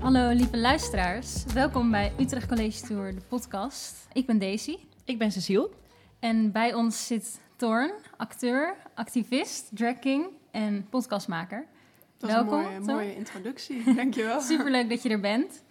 [0.00, 4.06] Hallo lieve luisteraars, welkom bij Utrecht College Tour, de podcast.
[4.12, 5.70] Ik ben Daisy Ik ben Cecile.
[6.18, 11.66] en bij ons zit Thorn, acteur, activist, drag king en podcastmaker.
[12.18, 13.82] Dat Welkom, is een mooie, mooie introductie.
[13.94, 14.40] Dankjewel.
[14.40, 15.62] Superleuk dat je er bent.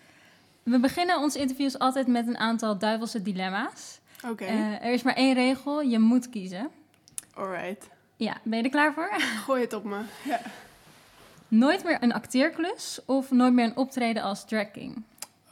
[0.63, 3.99] We beginnen onze interviews altijd met een aantal duivelse dilemma's.
[4.29, 6.69] Oké, Eh, er is maar één regel, je moet kiezen.
[7.33, 7.89] alright.
[8.15, 9.09] Ja, ben je er klaar voor?
[9.45, 9.99] Gooi het op me.
[10.23, 10.39] Ja.
[11.47, 15.03] Nooit meer een acteerklus of nooit meer een optreden als drag king?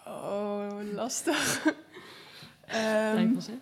[0.07, 1.65] Oh, lastig.
[2.65, 3.59] Ehm, hè?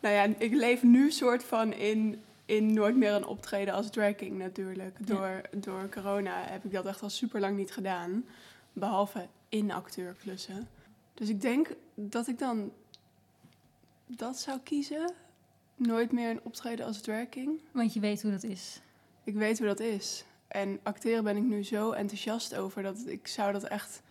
[0.00, 4.38] nou ja, ik leef nu soort van in, in nooit meer een optreden als dragking
[4.38, 4.96] natuurlijk.
[4.98, 5.14] Ja.
[5.14, 8.24] Door, door corona heb ik dat echt al super lang niet gedaan.
[8.72, 10.68] Behalve in acteurklussen.
[11.14, 12.72] Dus ik denk dat ik dan
[14.06, 15.12] dat zou kiezen.
[15.76, 17.60] Nooit meer een optreden als dragking.
[17.70, 18.80] Want je weet hoe dat is.
[19.24, 20.24] Ik weet hoe dat is.
[20.48, 24.02] En acteren ben ik nu zo enthousiast over dat ik zou dat echt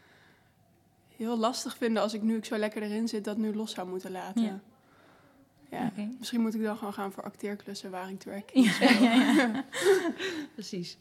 [1.15, 3.87] heel lastig vinden als ik nu ik zo lekker erin zit dat nu los zou
[3.87, 4.43] moeten laten.
[4.43, 4.59] Ja.
[5.69, 5.91] Ja.
[6.19, 9.63] Misschien moet ik dan gewoon gaan voor acteerklussen waar ik drag Ja, ja, ja.
[10.53, 10.97] Precies.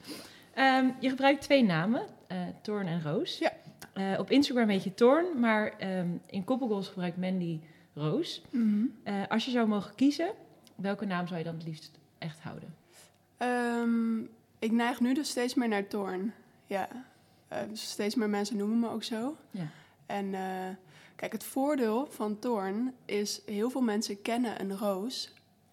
[0.55, 3.39] Ehm, je gebruikt twee namen, eh Toorn en Roos.
[3.39, 3.53] Ja.
[3.93, 7.61] Eh, op Instagram heet je Toorn, maar ehm, in Koppelgoals gebruikt Mandy
[7.95, 8.43] Roos.
[8.51, 8.85] Mhm.
[9.03, 10.31] Eh, als je zou mogen kiezen,
[10.75, 12.75] welke naam zou je dan het liefst echt houden?
[13.37, 14.19] Ehm,
[14.65, 16.33] ik neig nu dus steeds meer naar Toorn.
[16.67, 16.89] Ja.
[17.49, 19.37] Eh, dus steeds meer mensen noemen me ook zo.
[19.51, 19.69] Ja.
[20.07, 20.75] En eh,
[21.17, 25.33] kijk, het voordeel van Toorn is heel veel mensen kennen een roos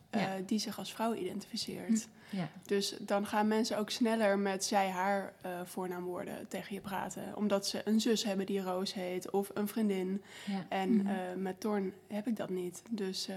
[0.09, 0.37] eh, Ja.
[0.45, 2.07] die zich als vrouw identificeert.
[2.29, 2.49] Ja.
[2.65, 5.33] Dus dan gaan mensen ook sneller met zij haar
[5.65, 7.35] voornaamwoorden tegen je praten.
[7.35, 10.21] Omdat ze een zus hebben die Roos heet of een vriendin.
[10.45, 10.65] ja.
[10.69, 12.81] En eh, met Toorn heb ik dat niet.
[12.89, 13.29] Dus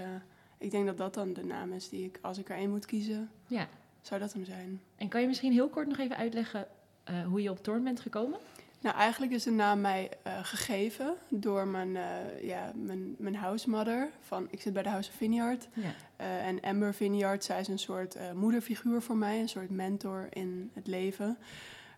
[0.57, 2.85] ik denk dat dat dan de naam is die ik, als ik er één moet
[2.85, 3.67] kiezen, ja.
[4.07, 4.81] Zou dat hem zijn.
[4.95, 6.67] En kan je misschien heel kort nog even uitleggen
[7.03, 8.39] eh, hoe je op Toorn bent gekomen?
[8.81, 14.09] Nou, eigenlijk is de naam mij eh, gegeven door mijn, eh ja, mijn, mijn housemother.
[14.21, 15.67] Van, ik zit bij de House of Vineyard.
[15.73, 15.93] Ja.
[16.17, 20.87] En Amber Vineyard, zij is een soort moederfiguur voor mij, een soort mentor in het
[20.87, 21.37] leven.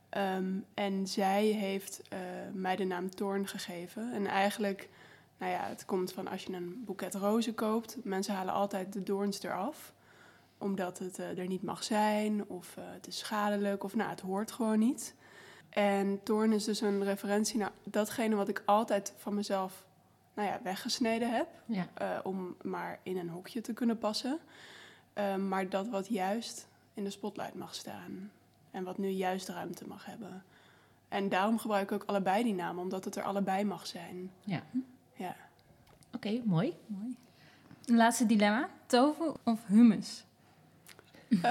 [0.09, 2.01] Ehm, en zij heeft
[2.53, 4.13] mij de naam Toorn gegeven.
[4.13, 4.89] En eigenlijk,
[5.37, 7.97] nou ja, het komt van als je een boeket rozen koopt.
[8.03, 9.93] Mensen halen altijd de doorns eraf,
[10.57, 14.19] omdat het eh, er niet mag zijn of eh, het is schadelijk of nou, het
[14.22, 15.16] hoort gewoon niet.
[15.69, 19.85] En Toorn is dus een referentie naar datgene wat ik altijd van mezelf
[20.34, 21.88] nou ja, weggesneden heb Ja.
[21.94, 24.40] eh, om maar in een hokje te kunnen passen.
[25.13, 28.31] Eh, maar dat wat juist in de spotlight mag staan.
[28.72, 30.44] En wat nu juist ruimte mag hebben.
[31.07, 34.31] En daarom gebruik ik ook allebei die namen, omdat het er allebei mag zijn.
[34.39, 34.63] Ja.
[35.13, 35.35] Ja.
[36.13, 36.74] Oké, mooi.
[36.85, 37.16] Mooi.
[37.85, 40.25] Laatste dilemma, tofu of hummus?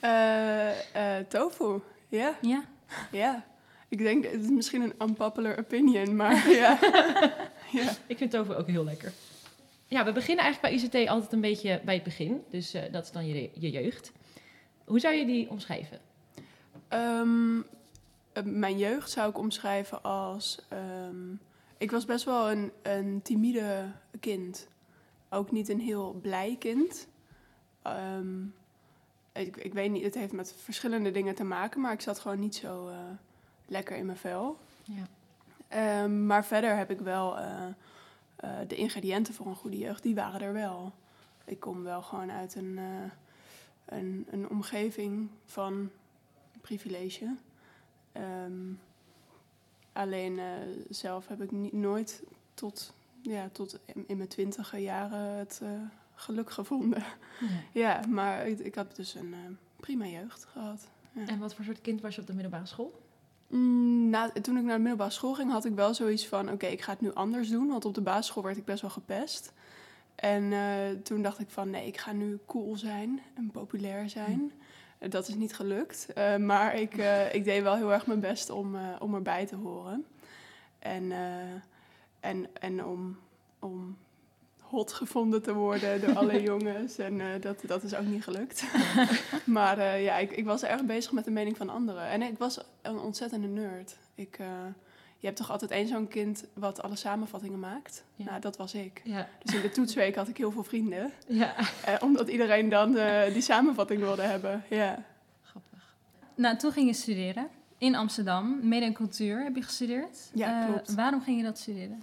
[0.00, 2.64] Eh, eh, tofu, ja, Ja,
[3.12, 3.44] ja.
[3.88, 6.78] Ik denk, het is misschien een unpopular opinion, maar ja.
[7.72, 7.92] ja.
[8.06, 9.12] Ik vind tofu ook heel lekker.
[9.88, 12.42] Ja, we beginnen eigenlijk bij UCT altijd een beetje bij het begin.
[12.50, 14.12] Dus eh, dat is dan je, je jeugd.
[14.84, 16.00] Hoe zou je die omschrijven?
[16.88, 17.58] Ehm,
[18.32, 20.58] eh, mijn jeugd zou ik omschrijven als.
[20.68, 21.34] ehm,
[21.78, 24.68] ik was best wel een, een timide kind.
[25.30, 27.06] Ook niet een heel blij kind.
[27.94, 28.44] Ehm,
[29.36, 32.40] ik, ik weet niet, het heeft met verschillende dingen te maken, maar ik zat gewoon
[32.40, 32.96] niet zo eh,
[33.66, 34.58] lekker in mijn vel.
[34.82, 35.06] Ja.
[35.68, 37.66] Ehm, maar verder heb ik wel eh,
[38.36, 40.92] eh, de ingrediënten voor een goede jeugd, die waren er wel.
[41.44, 42.78] Ik kom wel gewoon uit een,
[43.84, 45.90] een, een omgeving van
[46.60, 47.34] privilege.
[48.12, 48.72] Ehm,
[49.92, 50.40] alleen
[50.90, 52.22] zelf heb ik niet, nooit
[52.54, 55.60] tot, ja, tot in, in mijn twintige jaren het
[56.16, 57.02] geluk gevonden.
[57.72, 59.40] ja, maar ik, ik heb dus een eh,
[59.76, 60.88] prima jeugd gehad.
[61.12, 61.26] Ja.
[61.26, 63.00] En wat voor soort kind was je op de middelbare school?
[63.46, 66.66] Mm, na, toen ik naar de middelbare school ging, had ik wel zoiets van: oké,
[66.66, 67.68] ik ga het nu anders doen.
[67.68, 69.52] Want op de basisschool werd ik best wel gepest.
[70.14, 74.52] En eh, toen dacht ik van: nee, ik ga nu cool zijn en populair zijn.
[74.98, 76.06] Eh, Dat is niet gelukt.
[76.38, 76.94] Maar ik,
[77.32, 80.06] ik deed wel heel erg mijn best om, om erbij te horen.
[80.78, 81.12] En,
[82.20, 83.18] en, en om,
[83.58, 83.96] om
[84.76, 86.98] hot gevonden te worden door alle jongens.
[86.98, 88.64] En eh, dat, dat is ook niet gelukt.
[89.44, 92.08] maar eh, ja, ik, ik was erg bezig met de mening van anderen.
[92.08, 93.96] En ik was een ontzettende nerd.
[94.14, 94.46] Ik, eh,
[95.18, 98.04] je hebt toch altijd één zo'n kind wat alle samenvattingen maakt?
[98.16, 98.24] Ja.
[98.24, 99.00] Nou, dat was ik.
[99.04, 99.28] Ja.
[99.42, 101.12] Dus in de toetsweek had ik heel veel vrienden.
[101.26, 101.54] Ja.
[102.00, 102.98] Omdat iedereen dan
[103.32, 104.64] die samenvatting wilde hebben.
[104.70, 105.04] Ja.
[105.42, 105.94] Grappig.
[106.34, 108.58] nou toen ging je studeren in Amsterdam.
[108.62, 110.30] Mede en cultuur heb je gestudeerd.
[110.34, 110.94] Ja, klopt.
[110.94, 112.02] waarom ging je dat studeren?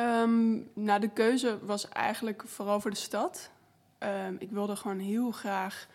[0.00, 3.50] Ehm, nou, de keuze was eigenlijk vooral voor de stad.
[3.98, 5.88] Ehm, ik wilde gewoon heel graag...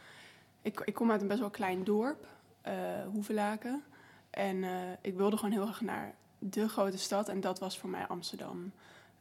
[0.62, 2.28] Ik, ik kom uit een best wel klein dorp,
[2.62, 2.74] eh
[3.12, 3.84] Hoevelaken.
[4.30, 4.72] En eh,
[5.02, 8.72] ik wilde gewoon heel graag naar de grote stad en dat was voor mij Amsterdam.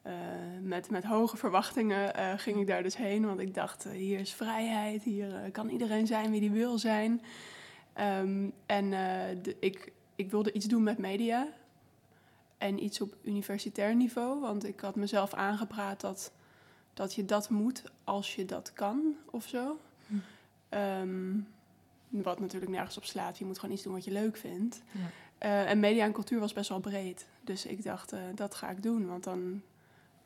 [0.03, 0.13] Eh,
[0.63, 5.03] met, met hoge verwachtingen ging ik daar dus heen, want ik dacht, hier is vrijheid,
[5.03, 7.23] hier kan iedereen zijn wie die wil zijn.
[7.93, 8.93] Ehm, en
[9.61, 11.47] ik, ik wilde iets doen met media
[12.65, 16.33] en iets op universitair niveau, want ik had mezelf aangepraat dat,
[16.95, 19.81] dat je dat moet als je dat kan of zo.
[20.07, 20.15] Hm.
[20.69, 21.39] Ehm,
[22.09, 24.83] wat natuurlijk nergens op slaat, je moet gewoon iets doen wat je leuk vindt.
[24.91, 25.01] Ja.
[25.39, 27.27] Eh, en media en cultuur was best wel breed.
[27.41, 29.07] Dus ik dacht, eh, dat ga ik doen.
[29.07, 29.63] Want dan,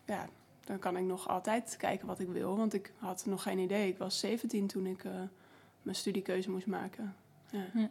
[0.05, 0.29] ja,
[0.64, 2.56] dan kan ik nog altijd kijken wat ik wil.
[2.56, 3.88] Want ik had nog geen idee.
[3.88, 5.12] Ik was 17 toen ik eh,
[5.82, 7.14] mijn studiekeuze moest maken.
[7.50, 7.67] Ja.
[7.75, 7.91] Ja,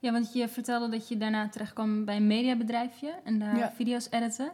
[0.00, 3.72] want je vertelde dat je daarna terecht kwam bij een mediabedrijfje en daar Ja.
[3.72, 4.52] video's editen.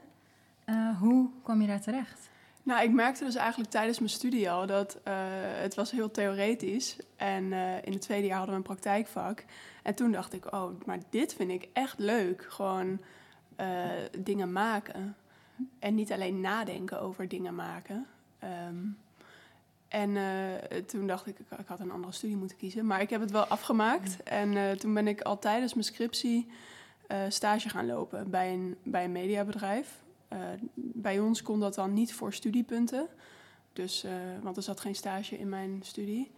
[0.65, 2.29] Eh, hoe kwam je daar terecht?
[2.63, 6.97] Nou, ik merkte dus eigenlijk tijdens mijn studie al dat eh, het was heel theoretisch.
[7.17, 9.45] En eh, in het tweede jaar hadden we een praktijkvak.
[9.83, 12.47] En toen dacht ik, oh, maar dit vind ik echt leuk.
[12.49, 13.01] Gewoon
[14.19, 15.17] dingen maken.
[15.79, 18.07] En niet alleen nadenken over dingen maken.
[18.39, 18.77] Ehm,
[19.95, 22.87] en eh, toen dacht ik, ik had een andere studie moeten kiezen.
[22.87, 24.23] Maar ik heb het wel afgemaakt.
[24.23, 26.47] En eh, toen ben ik al tijdens mijn scriptie
[27.07, 30.03] eh, stage gaan lopen bij een, bij een mediabedrijf.
[30.75, 33.07] Bij ons kon dat dan niet voor studiepunten.
[33.73, 34.07] Dus,
[34.43, 36.31] want er zat geen stage in mijn studie.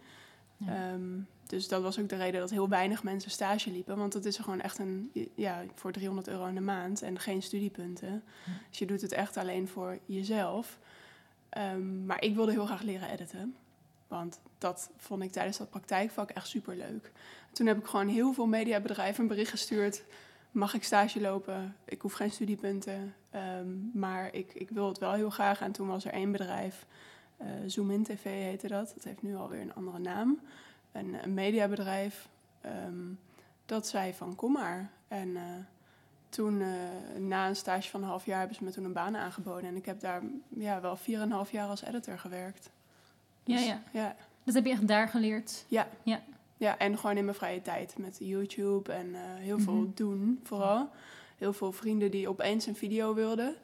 [0.57, 0.91] Ja.
[0.91, 3.97] Ehm, dus dat was ook de reden dat heel weinig mensen stage liepen.
[3.97, 7.41] Want het is gewoon echt een, ja, voor 300 euro in de maand en geen
[7.41, 8.23] studiepunten.
[8.45, 8.51] Ja.
[8.69, 10.79] Dus je doet het echt alleen voor jezelf.
[11.49, 13.55] Ehm, maar ik wilde heel graag leren editen.
[14.07, 17.11] Want dat vond ik tijdens dat praktijkvak echt super leuk.
[17.51, 20.03] Toen heb ik gewoon heel veel mediabedrijven een bericht gestuurd.
[20.51, 21.75] Mag ik stage lopen?
[21.85, 23.15] Ik hoef geen studiepunten.
[23.31, 25.61] ehm, maar ik, ik wil het wel heel graag.
[25.61, 26.85] En toen was er één bedrijf,
[27.37, 28.91] eh Zoom In TV heette dat.
[28.95, 30.39] Dat heeft nu alweer een andere naam.
[30.91, 32.27] Een, een mediabedrijf.
[32.61, 33.13] ehm,
[33.65, 34.89] dat zei van kom maar.
[35.07, 35.43] En eh,
[36.29, 36.67] toen, eh,
[37.19, 39.69] na een stage van een half jaar, hebben ze me toen een baan aangeboden.
[39.69, 42.69] En ik heb daar ja, wel 4,5 jaar als editor gewerkt.
[43.43, 43.81] Ja, Dus, ja.
[43.91, 44.15] ja.
[44.43, 45.65] Dat heb je echt daar geleerd.
[45.67, 45.87] Ja.
[46.03, 46.21] Ja.
[46.57, 49.91] Ja, en gewoon in mijn vrije tijd met YouTube en eh, heel veel Mhm.
[49.93, 50.89] doen vooral.
[51.37, 53.55] Heel veel vrienden die opeens een video wilden.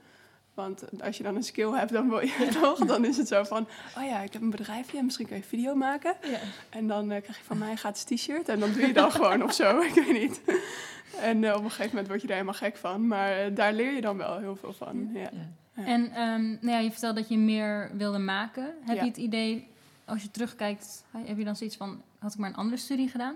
[0.54, 2.80] Want als je dan een skill hebt, dan wil je toch.
[2.86, 3.68] Dan is het zo van,
[3.98, 6.15] oh ja, ik heb een bedrijfje, misschien kun je een video maken.
[6.24, 6.39] Ja.
[6.69, 8.50] En dan eh, krijg je van mij een gratis t-shirt.
[8.50, 10.42] En dan doe je dan gewoon of zo, ik weet niet.
[11.21, 13.07] En eh, op een gegeven moment word je daar helemaal gek van.
[13.07, 15.10] Maar eh, daar leer je dan wel heel veel van.
[15.13, 15.19] Ja.
[15.19, 15.30] Ja.
[15.75, 15.86] Ja.
[15.86, 18.63] En ehm, nou ja, je vertelde dat je meer wilde maken.
[18.81, 19.01] Heb Ja.
[19.04, 19.68] je het idee,
[20.06, 23.36] als je terugkijkt, heb je dan zoiets van, had ik maar een andere studie gedaan?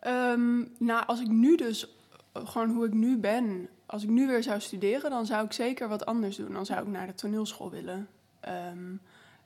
[0.00, 1.88] Ehm, nou, als ik nu dus,
[2.32, 5.52] eh, gewoon hoe ik nu ben, als ik nu weer zou studeren, dan zou ik
[5.52, 6.52] zeker wat anders doen.
[6.52, 8.08] Dan zou ik naar de toneelschool willen.
[8.40, 8.94] Ehm,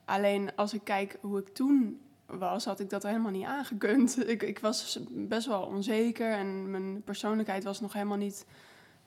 [0.05, 4.19] alleen als ik kijk hoe ik toen was, had ik dat helemaal niet aangekund.
[4.29, 8.47] Ik, ik was best wel onzeker en mijn persoonlijkheid was nog helemaal niet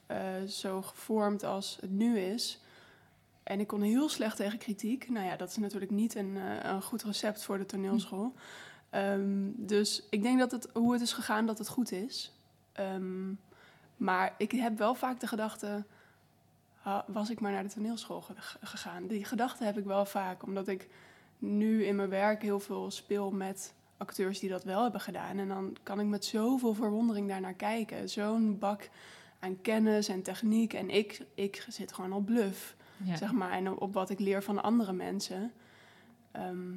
[0.05, 2.61] eh, zo gevormd als het nu is.
[3.43, 5.09] En ik kon heel slecht tegen kritiek.
[5.09, 8.33] Nou ja, dat is natuurlijk niet een, eh, een goed recept voor de toneelschool.
[8.89, 12.33] Ehm, dus ik denk dat het, hoe het is gegaan, dat het goed is.
[12.71, 13.33] Ehm,
[13.97, 15.83] maar ik heb wel vaak de gedachte,
[17.07, 19.07] was ik maar naar de toneelschool ge- ge- gegaan?
[19.07, 20.89] Die gedachte heb ik wel vaak, omdat ik
[21.41, 25.37] nu in mijn werk heel veel speel met acteurs die dat wel hebben gedaan.
[25.37, 28.09] En dan kan ik met zoveel verwondering daarnaar kijken.
[28.09, 28.89] Zo'n bak
[29.39, 30.73] aan kennis en techniek.
[30.73, 33.15] En ik, ik zit gewoon op bluff Ja.
[33.17, 35.51] zeg maar, en op wat ik leer van andere mensen.
[36.31, 36.71] Ehm,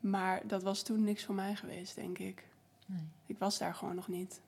[0.00, 2.46] maar dat was toen niks voor mij geweest, denk ik.
[2.86, 3.00] Nee.
[3.26, 4.40] Ik was daar gewoon nog niet.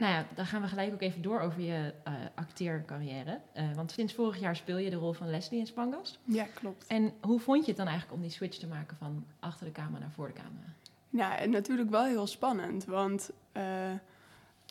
[0.00, 3.40] Nou ja, dan gaan we gelijk ook even door over je eh, acteercarrière.
[3.52, 6.18] Eh, want sinds vorig jaar speel je de rol van Leslie in Spangast.
[6.24, 6.86] Ja, klopt.
[6.86, 9.72] En hoe vond je het dan eigenlijk om die switch te maken van achter de
[9.72, 10.66] camera naar voor de camera?
[11.10, 13.90] Ja, en natuurlijk wel heel spannend, want eh,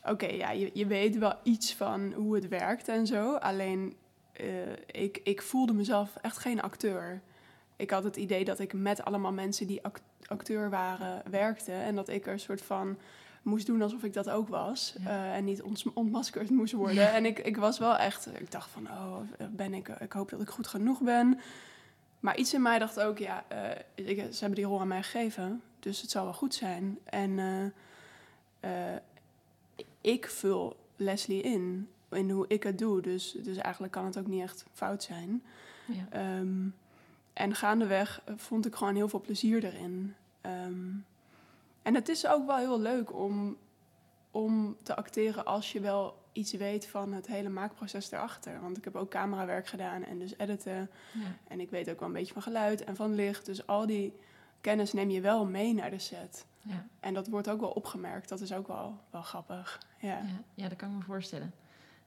[0.06, 3.36] oké, ja, je, je weet wel iets van hoe het werkt en zo.
[3.36, 3.96] Alleen,
[4.86, 7.22] ik, ik voelde mezelf echt geen acteur.
[7.76, 11.72] Ik had het idee dat ik met allemaal mensen die act- acteur waren, werkte.
[11.72, 12.98] En dat ik er een soort van
[13.42, 14.96] moest doen alsof ik dat ook was.
[15.00, 15.10] Ja.
[15.10, 15.62] eh, en niet
[15.94, 17.14] ontmaskerd moest worden.
[17.14, 19.18] En ik, ik was wel echt, ik dacht van, oh,
[19.50, 21.40] ben ik, ik hoop dat ik goed genoeg ben.
[22.20, 25.04] Maar iets in mij dacht ook, ja, eh, ik, ze hebben die rol aan mij
[25.04, 27.00] gegeven, dus het zal wel goed zijn.
[27.04, 27.40] En
[28.60, 28.96] eh,
[30.02, 34.28] ik vul Leslie in, in hoe ik het doe, dus, dus eigenlijk kan het ook
[34.28, 35.44] niet echt fout zijn.
[35.86, 36.06] Ja.
[36.10, 36.68] Ehm,
[37.34, 40.16] en gaandeweg vond ik gewoon heel veel plezier erin.
[40.42, 40.88] Ehm,
[41.90, 43.58] en het is ook wel heel leuk om,
[44.32, 48.62] om te acteren als je wel iets weet van het hele maakproces erachter.
[48.62, 50.90] Want ik heb ook camerawerk gedaan en dus editen.
[51.14, 51.36] Ja.
[51.48, 53.46] En ik weet ook wel een beetje van geluid en van licht.
[53.46, 54.14] Dus al die
[54.62, 56.46] kennis neem je wel mee naar de set.
[56.60, 56.86] Ja.
[57.00, 58.30] En dat wordt ook wel opgemerkt.
[58.30, 59.82] Dat is ook wel, wel grappig.
[60.00, 60.08] Ja.
[60.08, 61.54] Ja, ja, dat kan ik me voorstellen.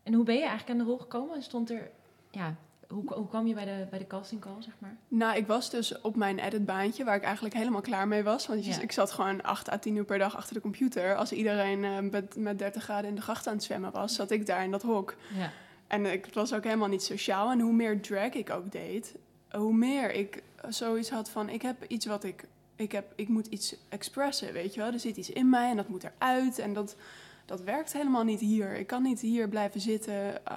[0.03, 1.43] En hoe ben je eigenlijk aan de rol gekomen?
[1.43, 1.91] Stond er,
[2.31, 2.57] ja,
[2.92, 4.96] hoe, hoe kwam je bij de, bij de casting call, zeg maar?
[5.08, 8.46] Nou, ik was dus op mijn editbaantje, waar ik eigenlijk helemaal klaar mee was.
[8.46, 8.80] Want Ja.
[8.80, 11.16] ik zat gewoon 8 à 10 uur per dag achter de computer.
[11.16, 14.30] Als iedereen eh, met, met 30 graden in de gracht aan het zwemmen was, zat
[14.30, 15.14] ik daar in dat hok.
[15.37, 15.50] Ja.
[15.87, 17.50] En ik het was ook helemaal niet sociaal.
[17.50, 19.14] En hoe meer drag ik ook deed,
[19.50, 21.49] hoe meer ik zoiets had van...
[21.49, 22.44] ik heb iets wat ik...
[22.76, 24.92] Ik, heb, ik moet iets expressen, weet je wel.
[24.92, 26.58] Er zit iets in mij en dat moet eruit.
[26.58, 26.96] En dat,
[27.44, 28.76] dat werkt helemaal niet hier.
[28.76, 30.54] Ik kan niet hier blijven zitten eh,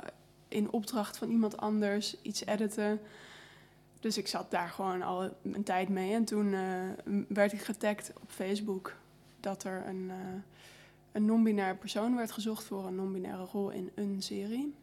[0.55, 2.99] in opdracht van iemand anders, iets editen.
[3.99, 6.13] Dus ik zat daar gewoon al een tijd mee.
[6.13, 8.95] En toen eh, werd ik getagd op Facebook
[9.39, 10.15] dat er een, eh,
[11.11, 14.75] een non-binair persoon werd gezocht voor een non-binaire rol in een serie.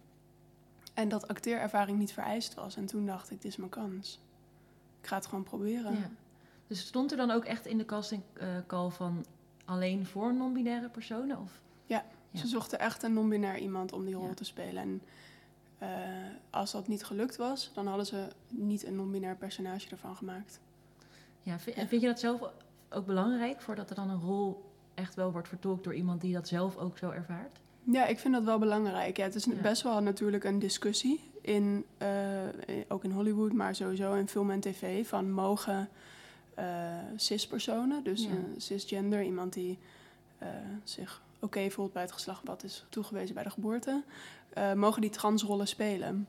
[0.94, 2.76] En dat acteerervaring niet vereist was.
[2.76, 4.20] En toen dacht ik, dit is mijn kans.
[5.00, 5.92] Ik ga het gewoon proberen.
[5.92, 6.10] ja.
[6.66, 9.24] Dus stond er dan ook echt in de casting eh, call van
[9.64, 11.38] alleen voor non-binaire personen?
[11.38, 11.60] Of?
[11.86, 12.04] Ja.
[12.34, 14.34] Ze zochten echt een non-binair iemand om die rol Ja.
[14.34, 14.82] te spelen.
[14.82, 15.02] En
[15.82, 15.88] eh,
[16.50, 20.60] als dat niet gelukt was, dan hadden ze niet een non-binair personage ervan gemaakt.
[21.40, 22.40] Ja, vind, en vind je dat zelf
[22.90, 26.48] ook belangrijk, voordat er dan een rol echt wel wordt vertolkt door iemand die dat
[26.48, 27.58] zelf ook zo ervaart?
[27.84, 29.16] Ja, ik vind dat wel belangrijk.
[29.16, 29.52] Ja, het is Ja.
[29.62, 32.08] best wel natuurlijk een discussie, in, eh,
[32.88, 35.88] ook in Hollywood, maar sowieso in film en tv, van mogen
[36.54, 38.30] eh cis-personen, dus Ja.
[38.30, 39.78] een cisgender, iemand die
[40.84, 44.02] zich oké voelt bij het geslacht wat is toegewezen bij de geboorte,
[44.52, 46.28] eh, mogen die transrollen spelen.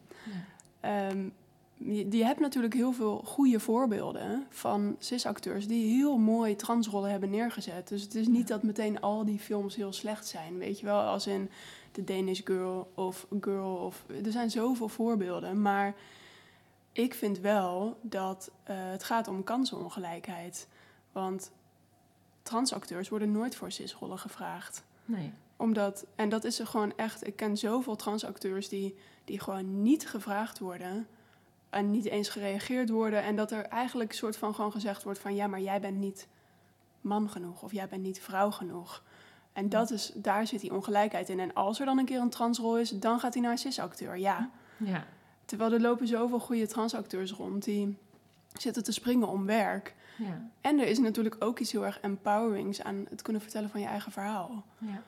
[0.82, 1.32] Ja.
[1.77, 7.29] Je, je hebt natuurlijk heel veel goede voorbeelden van cis-acteurs die heel mooi transrollen hebben
[7.29, 7.88] neergezet.
[7.88, 10.58] Dus het is niet dat meteen al die films heel slecht zijn.
[10.58, 11.50] Weet je wel, als in
[11.91, 13.75] The Danish Girl of Girl.
[13.75, 15.62] Of, er zijn zoveel voorbeelden.
[15.62, 15.96] Maar
[16.91, 20.67] ik vind wel dat eh, het gaat om kansenongelijkheid.
[21.12, 21.51] Want
[22.43, 25.33] transacteurs worden nooit voor cis-rollen gevraagd Nee.
[25.57, 28.95] omdat, en dat is er gewoon echt, ik ken zoveel transacteurs die,
[29.25, 31.07] die gewoon niet gevraagd worden
[31.69, 33.24] en niet eens gereageerd worden.
[33.24, 36.27] En dat er eigenlijk soort van gewoon gezegd wordt van ja, maar jij bent niet
[37.01, 39.03] man genoeg of jij bent niet vrouw genoeg.
[39.53, 41.39] En dat is, daar zit die ongelijkheid in.
[41.39, 44.17] En als er dan een keer een transrol is, dan gaat hij naar een cis-acteur,
[44.17, 44.50] ja.
[44.77, 45.05] Ja.
[45.45, 47.98] Terwijl er lopen zoveel goede transacteurs rond die
[48.53, 49.95] zitten te springen om werk.
[50.17, 50.50] Ja.
[50.62, 53.88] En er is natuurlijk ook iets heel erg empowerings aan het kunnen vertellen van je
[53.88, 54.63] eigen verhaal.
[54.77, 55.03] Ja.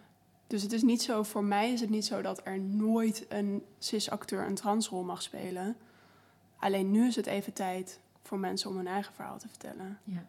[0.47, 3.63] Dus het is niet zo, voor mij is het niet zo dat er nooit een
[3.79, 5.75] cis-acteur een transrol mag spelen.
[6.57, 9.99] Alleen nu is het even tijd voor mensen om hun eigen verhaal te vertellen.
[10.03, 10.25] Ja.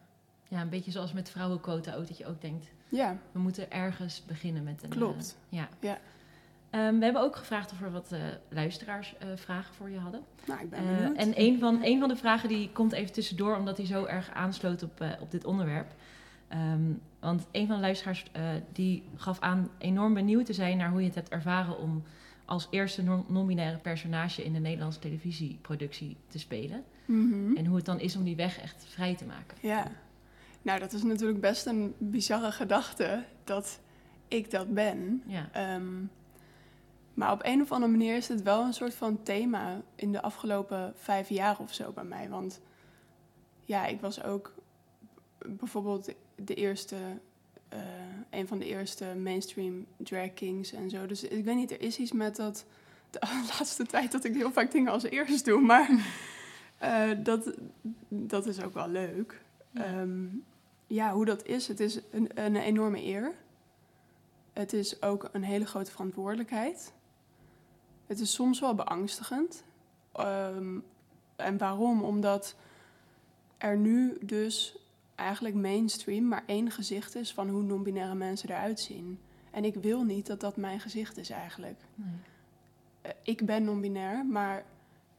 [0.47, 4.25] ja, een beetje zoals met vrouwenquota ook, dat je ook denkt, Ja, we moeten ergens
[4.25, 4.89] beginnen met een...
[4.89, 5.37] Klopt.
[5.49, 5.69] eh, ja.
[5.79, 5.97] Ja.
[6.77, 8.19] Ehm, we hebben ook gevraagd of er wat eh,
[8.49, 10.21] luisteraars eh, vragen voor je hadden.
[10.45, 11.17] nou, ik ben Eh, benieuwd.
[11.17, 14.31] en een van, een van de vragen die komt even tussendoor, omdat hij zo erg
[14.33, 15.93] aansloot op, op dit onderwerp.
[16.47, 16.81] Ehm,
[17.19, 18.25] want een van de luisteraars
[18.73, 22.03] die gaf aan enorm benieuwd te zijn naar hoe je het hebt ervaren om
[22.45, 26.83] als eerste non-binaire personage in de Nederlandse televisieproductie te spelen.
[27.05, 27.55] Mhm.
[27.55, 29.57] En hoe het dan is om die weg echt vrij te maken.
[29.61, 29.91] Ja,
[30.61, 33.79] nou dat is natuurlijk best een bizarre gedachte dat
[34.27, 35.23] ik dat ben.
[35.25, 35.83] Ja, Ehm,
[37.17, 40.21] maar op een of andere manier is het wel een soort van thema in de
[40.21, 42.29] afgelopen vijf jaar of zo bij mij.
[42.29, 42.61] Want
[43.65, 44.53] ja, ik was ook
[45.37, 46.95] bijvoorbeeld de eerste,
[47.69, 47.79] eh,
[48.29, 51.05] een van de eerste mainstream drag kings en zo.
[51.05, 52.65] Dus ik weet niet, er is iets met dat
[53.09, 53.19] de
[53.57, 55.61] laatste tijd dat ik heel vaak dingen als eerst doe.
[55.61, 55.89] Maar
[56.77, 57.53] eh, dat,
[58.07, 59.41] dat is ook wel leuk.
[59.71, 59.83] Ja.
[59.83, 60.25] Ehm,
[60.87, 63.35] ja, hoe dat is, het is een, een enorme eer.
[64.53, 66.95] Het is ook een hele grote verantwoordelijkheid.
[68.07, 69.63] Het is soms wel beangstigend.
[70.11, 70.79] Ehm,
[71.35, 72.03] en waarom?
[72.03, 72.55] Omdat
[73.57, 74.77] er nu dus
[75.15, 79.19] eigenlijk mainstream maar één gezicht is van hoe non-binaire mensen eruit zien.
[79.51, 81.79] En ik wil niet dat dat mijn gezicht is eigenlijk.
[81.95, 82.07] nee.
[83.01, 84.65] Eh, ik ben non-binair, maar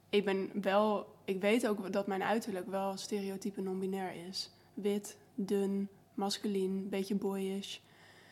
[0.08, 1.16] ik ben wel.
[1.24, 4.50] Ik weet ook dat mijn uiterlijk wel stereotype non-binair is.
[4.74, 7.78] Wit, dun, masculien, beetje boyish.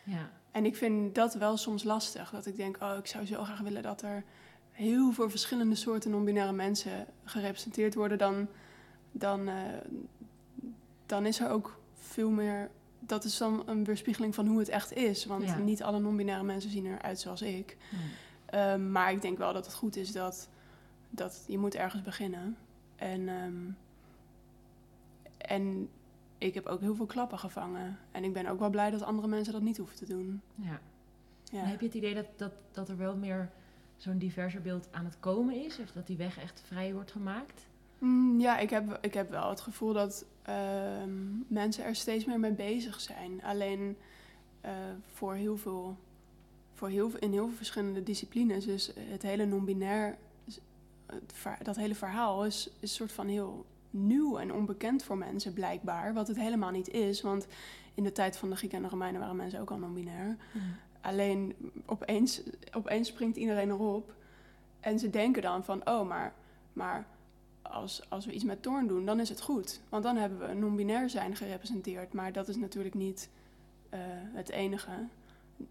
[0.03, 0.31] ja.
[0.51, 2.29] En ik vind dat wel soms lastig.
[2.29, 4.23] Dat ik denk, oh, ik zou zo graag willen dat er
[4.77, 8.17] heel veel verschillende soorten non-binaire mensen gerepresenteerd worden.
[8.17, 8.47] Dan,
[9.11, 9.55] dan, eh,
[11.05, 12.69] dan is er ook veel meer.
[12.99, 15.25] Dat is dan een weerspiegeling van hoe het echt is.
[15.25, 15.57] Want Ja.
[15.57, 17.77] niet alle non-binaire mensen zien eruit zoals ik.
[17.91, 18.01] nee.
[18.45, 20.49] Ehm, maar ik denk wel dat het goed is dat,
[21.09, 22.57] dat je moet ergens beginnen.
[22.95, 23.71] En, ehm,
[25.37, 25.89] en
[26.37, 27.99] ik heb ook heel veel klappen gevangen.
[28.11, 30.41] En ik ben ook wel blij dat andere mensen dat niet hoeven te doen.
[30.55, 30.79] Ja.
[31.51, 31.61] Ja.
[31.61, 33.51] En heb je het idee dat, dat, dat er wel meer
[33.97, 35.79] zo'n diverser beeld aan het komen is?
[35.79, 37.65] Of dat die weg echt vrij wordt gemaakt?
[37.99, 41.09] Mm, ja, ik heb, ik heb wel het gevoel dat ehm,
[41.47, 43.43] mensen er steeds meer mee bezig zijn.
[43.43, 43.97] Alleen
[44.61, 44.71] eh,
[45.13, 45.97] voor heel veel
[46.77, 48.65] voor heel, in heel veel verschillende disciplines.
[48.65, 50.17] Dus het hele non-binair,
[51.63, 56.13] dat hele verhaal is, is een soort van heel nieuw en onbekend voor mensen blijkbaar.
[56.13, 57.47] Wat het helemaal niet is, want
[57.93, 60.37] in de tijd van de Grieken en de Romeinen waren mensen ook al non-binair.
[61.07, 62.41] Alleen opeens,
[62.73, 64.13] opeens springt iedereen erop.
[64.79, 66.33] En ze denken dan van, oh, maar,
[66.73, 67.05] maar
[67.61, 69.81] als, als we iets met Torn doen, dan is het goed.
[69.89, 72.13] Want dan hebben we non-binair zijn gerepresenteerd.
[72.13, 73.29] Maar dat is natuurlijk niet
[73.89, 73.99] eh,
[74.33, 74.91] het enige.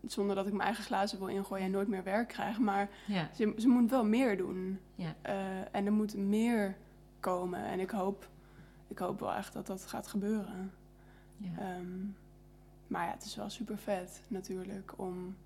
[0.07, 2.59] Zonder dat ik mijn eigen glazen wil ingooien en nooit meer werk krijg.
[2.59, 4.79] Maar Ja, ze, ze moet wel meer doen.
[4.95, 6.77] ja, Eh, en er moet meer
[7.21, 7.65] komen.
[7.65, 8.29] En ik hoop,
[8.89, 10.73] ik hoop wel echt dat dat gaat gebeuren.
[11.37, 11.51] ja.
[11.59, 11.87] Ehm,
[12.87, 15.37] maar ja, het is wel super vet natuurlijk om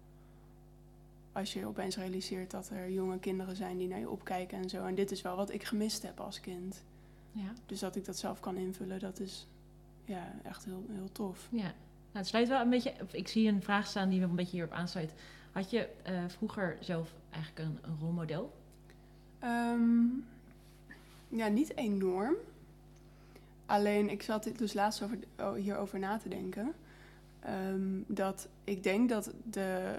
[1.32, 4.84] als je opeens realiseert dat er jonge kinderen zijn die naar je opkijken en zo.
[4.84, 6.84] En dit is wel wat ik gemist heb als kind.
[7.32, 7.52] ja.
[7.66, 9.46] Dus dat ik dat zelf kan invullen, dat is
[10.04, 11.48] ja, echt heel, heel tof.
[11.50, 11.72] Ja, nou,
[12.12, 12.94] het sluit wel een beetje.
[13.10, 15.12] Ik zie een vraag staan die een beetje hierop aansluit.
[15.52, 18.52] Had je eh, vroeger zelf eigenlijk een, een rolmodel?
[19.38, 20.04] Ehm,
[21.28, 22.34] ja, niet enorm.
[23.66, 26.74] Alleen, ik zat dus laatst over, oh, hierover na te denken.
[27.40, 29.98] Ehm, dat ik denk dat de...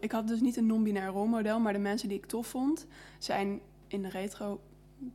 [0.00, 2.86] Ik had dus niet een non-binair rolmodel, maar de mensen die ik tof vond...
[3.18, 4.60] zijn in de retro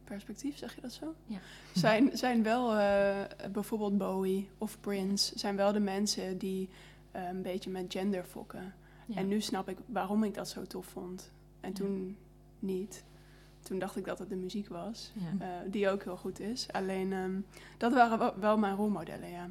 [0.03, 1.13] perspectief, zeg je dat zo?
[1.25, 1.38] Ja.
[1.74, 5.39] Zijn, zijn wel eh, bijvoorbeeld Bowie of Prince...
[5.39, 6.70] zijn wel de mensen die
[7.12, 8.74] eh, een beetje met gender fokken.
[9.05, 9.15] Ja.
[9.15, 11.32] En nu snap ik waarom ik dat zo tof vond.
[11.60, 11.75] En Ja.
[11.75, 12.17] toen
[12.60, 13.03] niet.
[13.62, 15.12] Toen dacht ik dat het de muziek was.
[15.39, 16.67] Eh, die ook heel goed is.
[16.72, 17.39] Alleen, ehm,
[17.77, 19.50] dat waren wel, wel mijn rolmodellen, ja.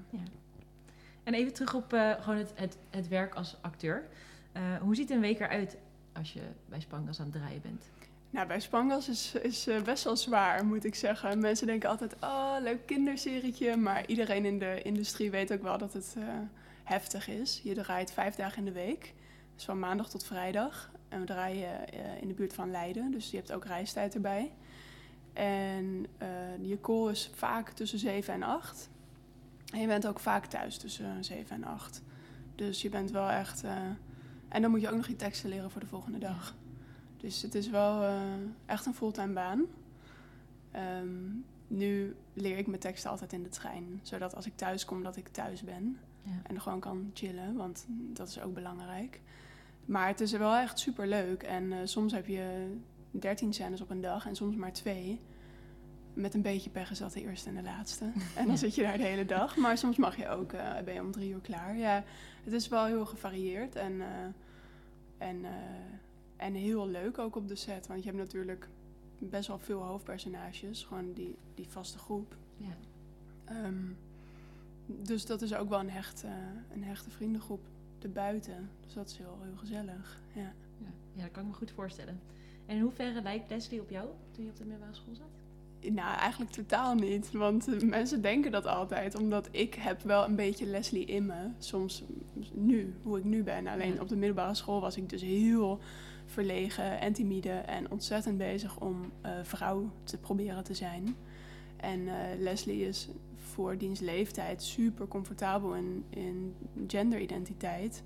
[1.22, 4.08] En even terug op eh, gewoon het, het, het werk als acteur.
[4.52, 5.76] Eh, hoe ziet een week eruit
[6.12, 7.90] als je bij Spangas aan het draaien bent?
[8.30, 11.38] Nou, bij Spangas is, is eh, best wel zwaar, moet ik zeggen.
[11.38, 13.76] Mensen denken altijd, oh, leuk kinderserietje.
[13.76, 16.16] Maar iedereen in de industrie weet ook wel dat het
[16.82, 17.60] heftig is.
[17.64, 19.14] Je draait vijf dagen in de week.
[19.54, 20.90] Dus van maandag tot vrijdag.
[21.08, 21.88] En we draaien
[22.20, 23.10] in de buurt van Leiden.
[23.10, 24.52] Dus je hebt ook reistijd erbij.
[25.32, 26.06] En
[26.60, 28.90] je call is vaak tussen 7 en 8.
[29.72, 32.02] En je bent ook vaak thuis tussen 7 en 8.
[32.54, 33.64] Dus je bent wel echt...
[33.64, 33.76] eh,
[34.48, 36.54] en dan moet je ook nog je teksten leren voor de volgende dag.
[37.16, 38.20] Dus het is wel eh,
[38.66, 39.64] echt een fulltime baan.
[40.70, 41.30] Ehm,
[41.66, 44.00] nu leer ik mijn teksten altijd in de trein.
[44.02, 45.98] Zodat als ik thuis kom, dat ik thuis ben.
[46.22, 46.40] Ja.
[46.42, 49.20] En gewoon kan chillen, want dat is ook belangrijk.
[49.84, 51.42] Maar het is wel echt super leuk.
[51.42, 52.76] En eh, soms heb je
[53.10, 55.20] 13 scènes op een dag en soms maar twee.
[56.14, 58.04] Met een beetje pech is dat de eerste en de laatste.
[58.04, 58.56] En dan Ja.
[58.56, 59.56] zit je daar de hele dag.
[59.56, 61.76] Maar soms mag je ook, eh, ben je om drie uur klaar.
[61.76, 62.04] Ja,
[62.44, 64.08] het is wel heel gevarieerd en, eh,
[65.28, 65.50] en, eh,
[66.36, 67.86] en heel leuk ook op de set.
[67.86, 68.68] Want je hebt natuurlijk
[69.18, 70.84] best wel veel hoofdpersonages.
[70.84, 72.36] Gewoon die, die vaste groep.
[72.56, 72.76] Ja.
[73.44, 73.82] Ehm,
[74.86, 76.30] dus dat is ook wel een, hecht, eh,
[76.74, 77.60] een hechte vriendengroep
[78.02, 78.70] erbuiten.
[78.84, 80.20] Dus dat is heel, heel gezellig.
[80.32, 80.40] Ja.
[80.78, 80.88] Ja.
[81.14, 82.20] ja, dat kan ik me goed voorstellen.
[82.66, 85.26] En in hoeverre lijkt Leslie op jou toen je op de middelbare school zat?
[85.90, 87.32] Nou, eigenlijk totaal niet.
[87.32, 89.14] Want eh, mensen denken dat altijd.
[89.14, 91.48] Omdat ik heb wel een beetje Leslie in me.
[91.58, 92.02] Soms
[92.52, 93.66] nu, hoe ik nu ben.
[93.66, 95.78] Alleen op de middelbare school was ik dus heel
[96.26, 97.50] verlegen en timide.
[97.50, 101.16] En ontzettend bezig om eh, vrouw te proberen te zijn.
[101.76, 106.54] En eh, Leslie is voor diens leeftijd super comfortabel in, in
[106.86, 108.02] genderidentiteit.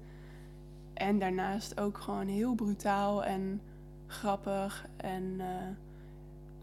[0.95, 3.61] En daarnaast ook gewoon heel brutaal en
[4.07, 4.87] grappig.
[4.97, 5.41] En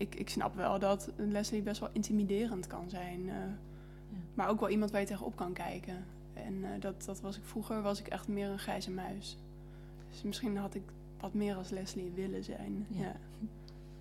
[0.03, 3.29] ik, ik snap wel dat Leslie best wel intimiderend kan zijn.
[3.29, 3.35] eh,
[4.33, 6.05] Maar ook wel iemand waar je tegenop kan kijken.
[6.33, 9.37] En eh, dat, dat was ik vroeger, was ik echt meer een grijze muis.
[10.09, 10.81] Dus misschien had ik
[11.19, 12.85] wat meer als Leslie willen zijn.
[12.89, 13.15] Ja.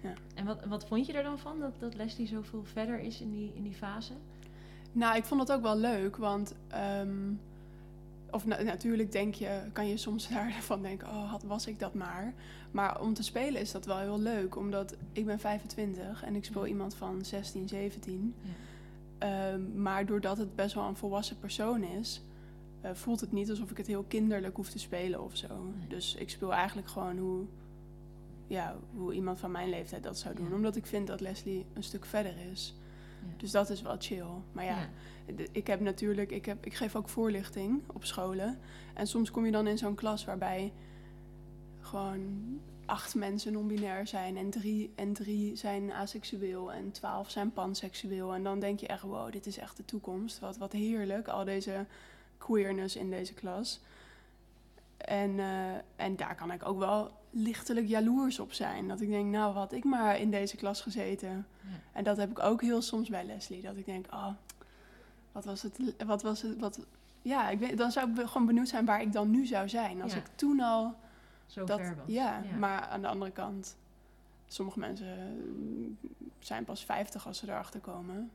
[0.00, 0.12] Ja.
[0.34, 3.30] En wat, wat vond je er dan van dat, dat Leslie zoveel verder is in
[3.30, 4.12] die, in die fase?
[4.92, 6.54] Nou, ik vond het ook wel leuk, want...
[6.68, 7.32] ehm,
[8.32, 11.94] of na- natuurlijk denk je, kan je soms daarvan denken, oh, had, was ik dat
[11.94, 12.34] maar.
[12.70, 16.44] Maar om te spelen is dat wel heel leuk, omdat ik ben 25 en ik
[16.44, 16.68] speel Ja.
[16.68, 18.34] iemand van 16, 17.
[18.42, 18.50] Ja.
[19.18, 22.22] Ehm, maar doordat het best wel een volwassen persoon is,
[22.80, 25.48] eh, voelt het niet alsof ik het heel kinderlijk hoef te spelen of zo.
[25.78, 25.88] Nee.
[25.88, 27.44] Dus ik speel eigenlijk gewoon hoe,
[28.46, 30.48] ja, hoe iemand van mijn leeftijd dat zou doen.
[30.48, 30.54] Ja.
[30.54, 32.74] Omdat ik vind dat Leslie een stuk verder is.
[33.36, 34.24] Dus dat is wel chill.
[34.52, 34.88] Maar ja,
[35.52, 38.58] ik heb natuurlijk, ik, heb, ik geef ook voorlichting op scholen.
[38.94, 40.72] En soms kom je dan in zo'n klas waarbij
[41.80, 48.34] gewoon acht mensen non-binair zijn en drie, en drie zijn aseksueel en twaalf zijn panseksueel.
[48.34, 50.38] En dan denk je echt, wow, dit is echt de toekomst.
[50.38, 51.86] Wat, wat heerlijk, al deze
[52.38, 53.80] queerness in deze klas.
[54.96, 58.88] En, eh, en daar kan ik ook wel lichtelijk jaloers op zijn.
[58.88, 61.46] Dat ik denk, nou, had ik maar in deze klas gezeten.
[61.60, 61.68] Ja.
[61.92, 63.62] En dat heb ik ook heel soms bij Leslie.
[63.62, 64.28] Dat ik denk, oh,
[65.32, 66.86] wat was het, wat was het, wat...
[67.22, 70.02] Ja, ik weet, dan zou ik gewoon benieuwd zijn waar ik dan nu zou zijn.
[70.02, 70.18] Als Ja.
[70.18, 70.94] ik toen al
[71.46, 72.04] zo dat, ver was.
[72.06, 73.76] Ja, maar aan de andere kant,
[74.46, 75.98] sommige mensen
[76.38, 78.30] zijn pas 50 als ze erachter komen.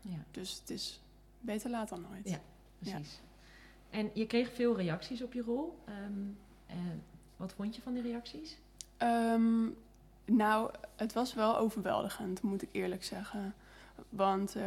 [0.00, 1.00] Ja, Dus het is
[1.40, 2.28] beter laat dan nooit.
[2.28, 2.38] Ja.
[2.78, 3.20] precies.
[3.90, 5.78] En je kreeg veel reacties op je rol.
[5.84, 5.96] Ehm,
[6.66, 6.76] eh,
[7.36, 8.56] wat vond je van die reacties?
[8.96, 9.66] Ehm,
[10.24, 13.54] nou, het was wel overweldigend, moet ik eerlijk zeggen.
[14.08, 14.62] Want eh,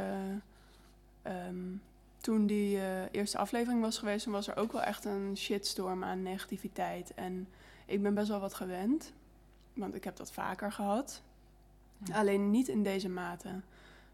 [1.22, 1.76] ehm,
[2.18, 6.24] toen die eh, eerste aflevering was geweest, was er ook wel echt een shitstorm aan
[6.24, 7.14] negativiteit.
[7.14, 7.48] En
[7.86, 9.14] ik ben best wel wat gewend,
[9.74, 11.22] want ik heb dat vaker gehad.
[12.04, 12.16] Ja.
[12.16, 13.62] Alleen niet in deze mate.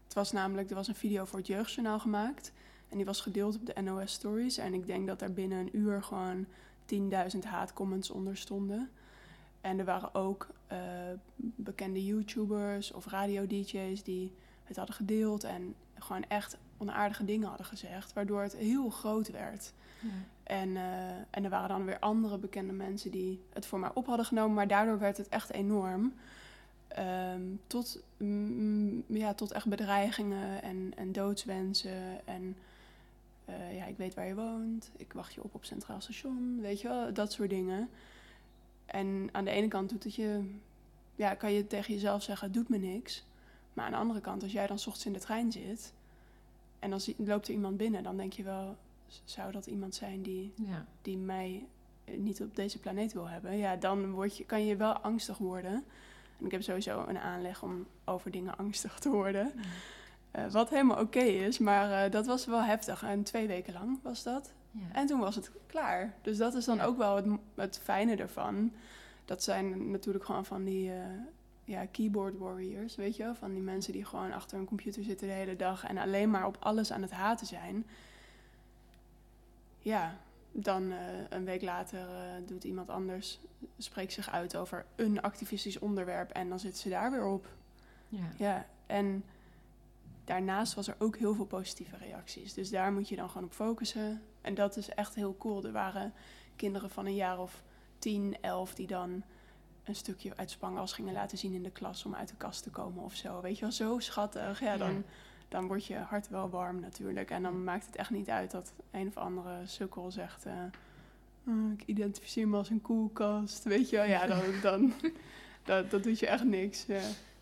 [0.04, 2.52] Het was namelijk, er was een video voor het Jeugdjournaal gemaakt.
[2.88, 4.58] En die was gedeeld op de NOS Stories.
[4.58, 6.46] En ik denk dat daar binnen een uur gewoon
[6.94, 8.90] 10.000 haatcomments onder stonden.
[9.60, 10.78] En er waren ook eh,
[11.36, 14.32] bekende YouTubers of radio-dj's die
[14.68, 15.44] het hadden gedeeld.
[15.44, 18.12] En gewoon echt onaardige dingen hadden gezegd.
[18.12, 19.72] Waardoor het heel groot werd.
[20.00, 20.08] Ja.
[20.42, 24.06] En, eh, en er waren dan weer andere bekende mensen die het voor mij op
[24.06, 24.54] hadden genomen.
[24.54, 26.14] Maar daardoor werd het echt enorm.
[26.88, 32.26] Ehm, tot, mm, ja, tot echt bedreigingen en, en doodswensen.
[32.26, 32.56] En
[33.44, 34.90] eh, ja, ik weet waar je woont.
[34.96, 36.58] Ik wacht je op op Centraal Station.
[36.60, 37.88] Weet je wel, dat soort dingen.
[38.86, 40.54] En aan de ene kant doet het je...
[41.14, 43.24] Ja, kan je tegen jezelf zeggen, het doet me niks.
[43.78, 45.92] Maar aan de andere kant, als jij dan ochtends in de trein zit...
[46.78, 48.76] en dan loopt er iemand binnen, dan denk je wel...
[49.24, 50.86] zou dat iemand zijn die Ja.
[51.02, 51.66] die mij
[52.04, 55.38] eh, niet op deze planeet wil hebben, ja, dan word je, kan je wel angstig
[55.38, 55.84] worden.
[56.38, 59.52] En ik heb sowieso een aanleg om over dingen angstig te worden.
[60.30, 63.02] Eh, wat helemaal oké is, maar eh, dat was wel heftig.
[63.02, 64.52] En twee weken lang was dat.
[64.70, 64.80] Ja.
[64.92, 66.14] En toen was het klaar.
[66.22, 68.72] Dus dat is dan ook wel het, het fijne ervan.
[69.24, 70.90] Dat zijn natuurlijk gewoon van die
[71.68, 73.34] ja, keyboard warriors, weet je wel?
[73.34, 76.46] Van die mensen die gewoon achter een computer zitten de hele dag en alleen maar
[76.46, 77.86] op alles aan het haten zijn.
[79.78, 80.18] Ja,
[80.52, 83.40] dan eh, een week later eh, doet iemand anders,
[83.78, 87.46] spreekt zich uit over een activistisch onderwerp en dan zitten ze daar weer op.
[88.08, 88.28] Ja.
[88.36, 89.24] Ja, en
[90.24, 92.54] daarnaast was er ook heel veel positieve reacties.
[92.54, 94.22] Dus daar moet je dan gewoon op focussen.
[94.40, 95.64] En dat is echt heel cool.
[95.64, 96.12] Er waren
[96.56, 97.62] kinderen van een jaar of
[97.98, 99.22] 10, 11 die dan
[99.88, 102.70] een stukje uit Spangas gingen laten zien in de klas om uit de kast te
[102.70, 103.40] komen of zo.
[103.40, 104.60] Weet je wel, zo schattig.
[104.60, 105.00] Ja, dan, Ja.
[105.48, 107.30] dan wordt je hart wel warm natuurlijk.
[107.30, 110.46] En dan maakt het echt niet uit dat een of andere sukkel zegt...
[110.46, 110.52] eh,
[111.46, 113.64] "Oh, ik identificeer me als een koelkast.
[113.64, 114.92] Weet je wel, ja, dan, dan
[115.64, 116.84] dat, dat doet je echt niks.
[116.86, 117.00] Ja.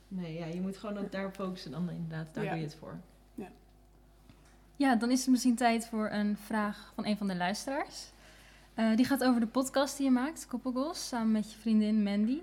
[0.09, 1.71] Nee, ja, je moet gewoon op daarop focussen.
[1.71, 2.51] Dan inderdaad, daar Ja.
[2.51, 2.99] doe je het voor.
[4.79, 8.11] Ja, dan is het misschien tijd voor een vraag van een van de luisteraars.
[8.77, 12.41] Eh, die gaat over de podcast die je maakt, Koppelgos, samen met je vriendin Mandy.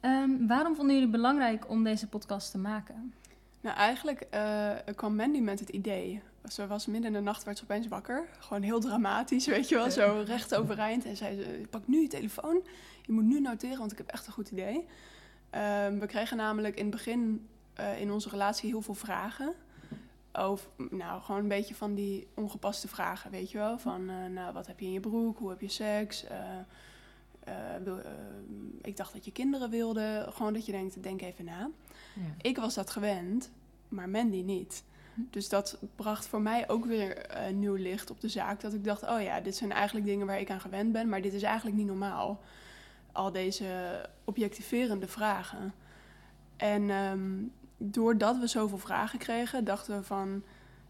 [0.00, 3.14] Ehm, waarom vonden jullie het belangrijk om deze podcast te maken?
[3.60, 6.20] Nou, eigenlijk eh, kwam Mandy met het idee.
[6.48, 8.28] Ze was midden in de nacht, werd ze opeens wakker.
[8.38, 9.90] Gewoon heel dramatisch, weet je wel.
[9.90, 11.04] Zo recht overeind.
[11.04, 12.62] En zei ze, pak nu je telefoon.
[13.06, 14.86] Je moet nu noteren, want ik heb echt een goed idee.
[15.50, 19.54] Ehm, we kregen namelijk in het begin eh, in onze relatie heel veel vragen.
[20.38, 23.78] Over, nou, gewoon een beetje van die ongepaste vragen, weet je wel.
[23.78, 25.38] Van, eh, nou, wat heb je in je broek?
[25.38, 26.24] Hoe heb je seks?
[26.24, 26.58] Eh,
[27.40, 27.98] eh, wil,
[28.82, 30.26] ik dacht dat je kinderen wilde.
[30.30, 31.70] Gewoon dat je denkt, denk even na.
[32.14, 32.22] Ja.
[32.40, 33.50] Ik was dat gewend,
[33.88, 34.84] maar Mandy niet.
[35.30, 38.60] Dus dat bracht voor mij ook weer nieuw licht op de zaak.
[38.60, 41.22] Dat ik dacht, oh ja, dit zijn eigenlijk dingen waar ik aan gewend ben, maar
[41.22, 42.40] dit is eigenlijk niet normaal.
[43.12, 45.74] Al deze objectiverende vragen.
[46.56, 47.44] En ehm,
[47.78, 50.42] doordat we zoveel vragen kregen, dachten we van,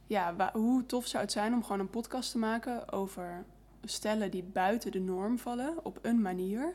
[0.06, 3.44] ja, hoe tof zou het zijn om gewoon een podcast te maken over
[3.84, 6.74] stellen die buiten de norm vallen op een manier.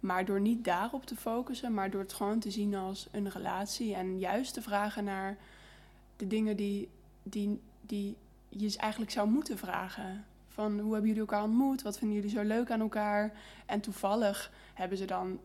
[0.00, 3.94] Maar door niet daarop te focussen, maar door het gewoon te zien als een relatie.
[3.94, 5.36] En juist te vragen naar
[6.16, 6.88] de dingen die,
[7.22, 8.16] die, die
[8.48, 10.24] je eigenlijk zou moeten vragen.
[10.48, 11.82] Van hoe hebben jullie elkaar ontmoet?
[11.82, 13.32] Wat vinden jullie zo leuk aan elkaar?
[13.66, 15.38] En toevallig hebben ze dan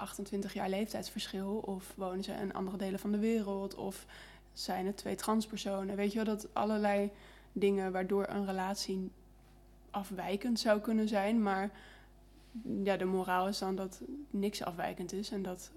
[0.00, 1.62] 28 jaar leeftijdsverschil.
[1.64, 3.74] Of wonen ze in andere delen van de wereld.
[3.74, 4.06] Of
[4.52, 5.96] zijn het twee transpersonen.
[5.96, 7.10] Weet je wel, dat allerlei
[7.52, 9.10] dingen waardoor een relatie
[9.90, 11.42] afwijkend zou kunnen zijn.
[11.42, 11.70] Maar
[12.82, 15.30] ja, de moraal is dan dat niks afwijkend is.
[15.30, 15.70] En dat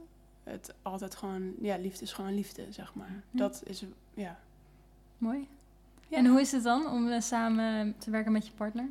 [0.43, 3.23] het altijd gewoon, ja, liefde is gewoon liefde, zeg maar.
[3.31, 3.37] Hm.
[3.37, 4.39] Dat is, ja.
[5.17, 5.47] Mooi.
[6.07, 6.17] Ja.
[6.17, 8.87] En hoe is het dan om eh, samen te werken met je partner?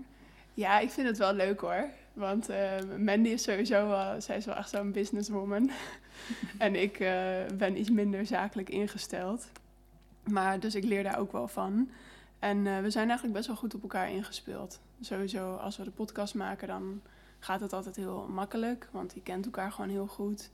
[0.54, 1.88] Ja, ik vind het wel leuk hoor.
[2.12, 5.70] Want eh, Mandy is sowieso wel, zij is wel echt zo'n businesswoman.
[6.59, 9.48] en ik eh, ben iets minder zakelijk ingesteld.
[10.31, 11.90] Maar dus ik leer daar ook wel van.
[12.38, 14.81] En eh, we zijn eigenlijk best wel goed op elkaar ingespeeld.
[15.01, 17.01] Sowieso, als we de podcast maken, dan
[17.38, 18.88] gaat het altijd heel makkelijk.
[18.90, 20.51] Want je kent elkaar gewoon heel goed.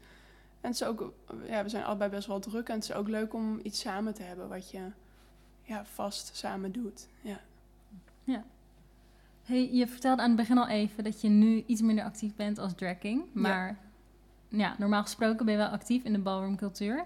[0.61, 1.13] En het is ook,
[1.47, 2.69] ja, we zijn allebei best wel druk.
[2.69, 4.81] En het is ook leuk om iets samen te hebben wat je
[5.63, 7.09] ja, vast samen doet.
[8.25, 8.45] Ja.
[9.49, 12.59] Hey, je vertelde aan het begin al even dat je nu iets minder actief bent
[12.59, 13.23] als drag king.
[13.33, 13.79] Maar
[14.49, 14.75] ja.
[14.79, 17.05] normaal gesproken ben je wel actief in de ballroomcultuur.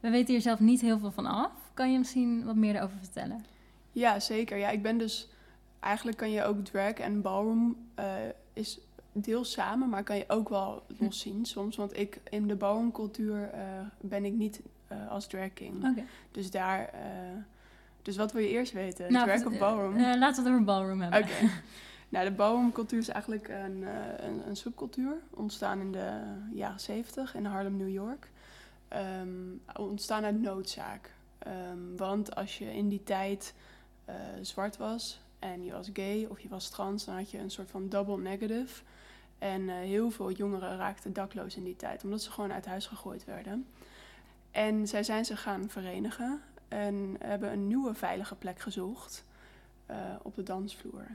[0.00, 1.52] We weten hier zelf niet heel veel van af.
[1.74, 3.44] Kan je misschien wat meer erover vertellen?
[3.92, 4.56] Ja, zeker.
[4.56, 5.28] Ja, ik ben dus...
[5.80, 8.04] Eigenlijk kan je ook drag en ballroom uh,
[8.52, 8.80] is
[9.12, 11.76] deels samen, maar kan je ook wel los zien soms.
[11.76, 13.60] Want ik in de ballroomcultuur uh,
[14.00, 14.60] ben ik niet
[14.92, 15.88] uh, als drag king.
[15.88, 16.04] Oké.
[16.30, 16.90] Dus daar...
[18.08, 19.12] dus wat wil je eerst weten?
[19.12, 20.00] Nou, drag of ballroom?
[20.00, 21.22] laten we het over ballroom hebben.
[21.22, 21.50] Oké.
[22.08, 23.86] nou, de ballroomcultuur is eigenlijk een,
[24.24, 25.16] een, een, subcultuur.
[25.30, 26.20] Ontstaan in de
[26.52, 28.28] jaren zeventig in Harlem, New York.
[29.20, 31.10] Um, ontstaan uit noodzaak.
[31.46, 33.54] Um, want als je in die tijd
[34.08, 37.50] uh, zwart was en je was gay of je was trans, dan had je een
[37.50, 38.82] soort van double negative.
[39.38, 42.86] En uh, heel veel jongeren raakten dakloos in die tijd, omdat ze gewoon uit huis
[42.86, 43.66] gegooid werden.
[44.50, 49.24] En zij zijn zich gaan verenigen en hebben een nieuwe veilige plek gezocht
[49.90, 51.06] uh, op de dansvloer.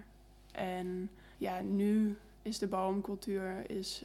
[0.51, 4.03] En ja, nu is de boomcultuur is,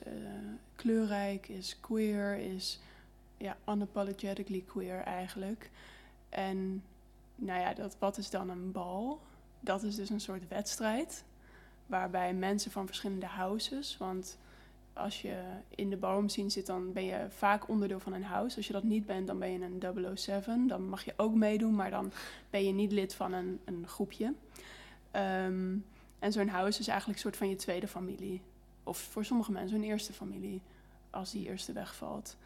[0.77, 2.81] kleurrijk, is queer, is
[3.37, 5.71] ja, unapologetically queer eigenlijk.
[6.29, 6.83] En
[7.35, 9.21] nou ja, dat, wat is dan een bal?
[9.61, 11.25] Dat is dus een soort wedstrijd
[11.87, 14.39] waarbij mensen van verschillende houses, want
[14.99, 18.57] als je in de boom zien zit, dan ben je vaak onderdeel van een house.
[18.57, 20.67] Als je dat niet bent, dan ben je een 007.
[20.67, 22.13] Dan mag je ook meedoen, maar dan
[22.51, 24.33] ben je niet lid van een, een groepje.
[25.45, 25.85] Um,
[26.19, 28.41] en zo'n house is eigenlijk een soort van je tweede familie.
[28.83, 30.61] Of voor sommige mensen een eerste familie,
[31.11, 32.37] als die eerste wegvalt.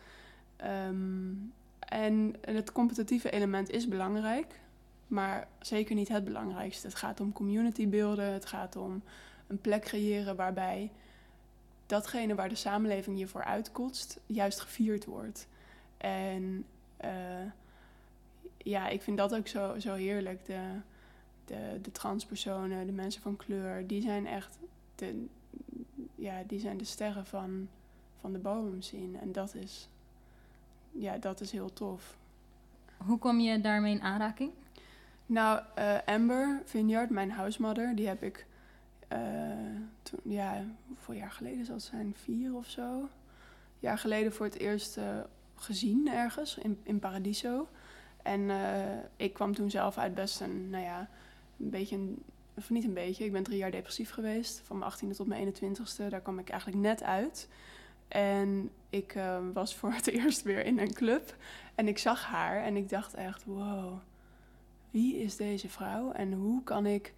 [0.89, 4.61] Um, en het competitieve element is belangrijk,
[5.07, 6.87] maar zeker niet het belangrijkste.
[6.87, 9.03] Het gaat om community beelden, het gaat om
[9.47, 10.91] een plek creëren waarbij
[11.93, 15.49] datgene waar de samenleving je voor uitkotst, juist gevierd wordt.
[15.97, 16.65] En
[17.05, 17.11] uh,
[18.57, 20.47] ja, ik vind dat ook zo, zo heerlijk.
[20.47, 20.63] De,
[21.45, 24.59] de, de transpersonen, de mensen van kleur, die zijn echt
[24.95, 25.27] de,
[26.15, 27.69] ja, die zijn de sterren van,
[28.21, 29.19] van de bodem zien.
[29.21, 29.89] En dat is
[30.93, 32.17] ja, dat is heel tof.
[32.97, 34.51] Hoe kwam je daarmee in aanraking?
[35.27, 38.47] Nou, uh, Amber Vineyard, mijn huismother, die heb ik
[39.13, 42.15] uh, toen, ja, hoeveel jaar geleden zal het zijn?
[42.23, 43.09] Vier of zo.
[43.79, 45.05] Jaar geleden voor het eerst uh,
[45.55, 47.69] gezien ergens in, in Paradiso.
[48.23, 48.51] En
[49.17, 51.09] ik kwam toen zelf uit best een, nou ja,
[51.59, 52.23] een beetje een,
[52.55, 54.61] of niet een beetje, ik ben drie jaar depressief geweest.
[54.65, 57.49] Van mijn 18e tot mijn 21ste, daar kwam ik eigenlijk net uit.
[58.09, 59.17] En ik
[59.53, 61.37] was voor het eerst weer in een club.
[61.75, 63.99] En ik zag haar en ik dacht echt: wow,
[64.91, 66.13] wie is deze vrouw?
[66.13, 67.15] En hoe kan ik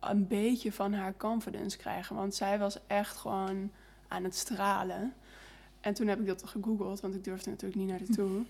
[0.00, 2.16] een beetje van haar confidence krijgen?
[2.16, 3.70] Want zij was echt gewoon
[4.08, 5.14] aan het stralen.
[5.80, 8.42] En toen heb ik dat gegoogeld, want ik durfde natuurlijk niet naar de toe.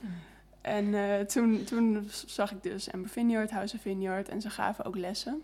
[0.60, 4.28] En uh, toen, toen zag ik dus Amber Vineyard, House of Vineyard.
[4.28, 5.42] En ze gaven ook lessen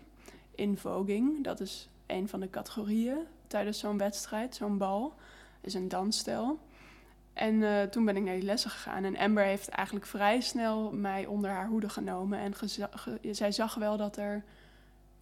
[0.55, 1.43] in voging.
[1.43, 5.13] Dat is een van de categorieën tijdens zo'n wedstrijd, zo'n bal
[5.61, 6.59] is een dansstijl.
[7.33, 9.03] En uh, toen ben ik naar die lessen gegaan.
[9.03, 12.39] En Amber heeft eigenlijk vrij snel mij onder haar hoede genomen.
[12.39, 12.53] En
[13.35, 14.43] zij zag wel dat er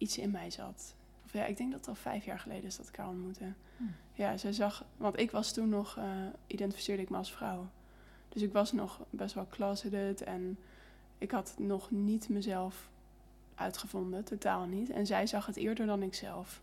[0.02, 0.94] iets in mij zat.
[1.24, 3.52] Of ja, ik denk dat het al vijf jaar geleden is dat ik haar ontmoette.
[3.76, 3.84] Hm.
[4.12, 4.84] Ja, zij zag...
[4.96, 5.96] Want ik was toen nog...
[5.96, 6.04] Uh,
[6.46, 7.68] identificeerde ik me als vrouw.
[8.28, 10.22] Dus ik was nog best wel closeted.
[10.22, 10.58] En
[11.18, 12.88] ik had nog niet mezelf
[13.54, 14.24] uitgevonden.
[14.24, 14.90] Totaal niet.
[14.90, 16.60] En zij zag het eerder dan ik zelf.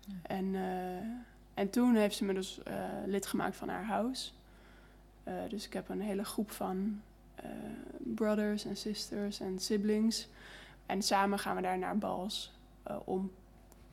[0.00, 0.14] Ja.
[0.22, 0.44] En...
[0.44, 2.74] Uh, en toen heeft ze me dus uh,
[3.06, 4.30] lid gemaakt van haar house.
[5.28, 7.00] Uh, dus ik heb een hele groep van
[7.98, 10.28] brothers en sisters en siblings.
[10.88, 12.52] En samen gaan we daar naar bals
[13.04, 13.30] om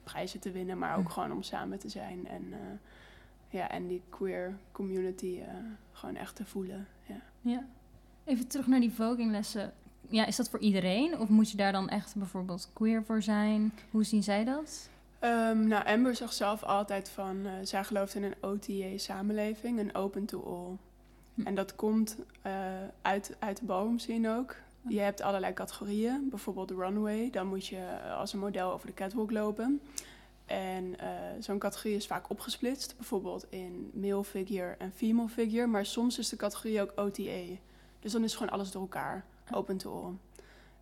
[0.03, 1.11] prijzen te winnen, maar ook hm.
[1.11, 2.27] gewoon om samen te zijn.
[2.27, 2.53] En,
[3.49, 5.39] ja, en die queer community
[5.91, 6.87] gewoon echt te voelen.
[7.03, 7.21] Ja.
[7.41, 7.65] ja.
[8.23, 9.73] Even terug naar die voginglessen.
[10.09, 11.19] Ja, is dat voor iedereen?
[11.19, 13.73] Of moet je daar dan echt bijvoorbeeld queer voor zijn?
[13.91, 14.89] Hoe zien zij dat?
[15.21, 20.25] Um, nou, Amber zag zelf altijd van, uh, zij gelooft in een OTA-samenleving, een open
[20.25, 20.77] to all.
[21.33, 21.47] Hm.
[21.47, 22.53] En dat komt uh,
[23.01, 24.55] uit, uit de boomzin ook.
[24.87, 27.29] Je hebt allerlei categorieën, bijvoorbeeld de runway.
[27.29, 29.81] Dan moet je eh, als een model over de catwalk lopen.
[30.45, 35.67] En uh, zo'n categorie is vaak opgesplitst, bijvoorbeeld in male figure en female figure.
[35.67, 37.41] Maar soms is de categorie ook OTA.
[37.99, 40.13] Dus dan is gewoon alles door elkaar, open to all.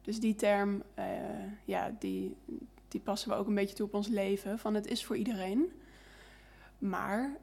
[0.01, 1.05] Dus die term, uh,
[1.65, 2.35] ja, die,
[2.87, 4.59] die passen we ook een beetje toe op ons leven.
[4.59, 5.71] Van het is voor iedereen.
[6.77, 7.37] Maar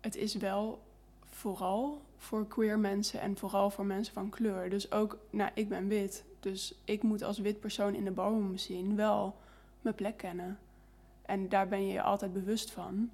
[0.00, 0.82] het is wel
[1.30, 4.70] vooral voor queer mensen en vooral voor mensen van kleur.
[4.70, 6.24] Dus ook, nou, ik ben wit.
[6.40, 9.36] Dus ik moet als wit persoon in de ballroom zien wel
[9.80, 10.58] mijn plek kennen.
[11.22, 13.10] En daar ben je je altijd bewust van.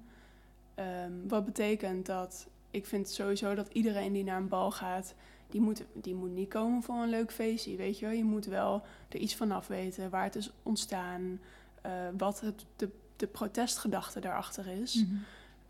[0.75, 5.15] Um, wat betekent dat ik vind sowieso dat iedereen die naar een bal gaat,
[5.49, 7.75] die moet, die moet niet komen voor een leuk feestje.
[7.75, 11.39] Weet je, je moet wel er iets vanaf weten waar het is ontstaan.
[11.85, 14.95] Uh, wat het, de de protestgedachte daarachter is.
[14.95, 15.15] Mhm.